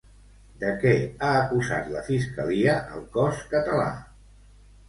[0.63, 0.93] De què
[1.27, 3.89] ha acusat la fiscalia al cos català?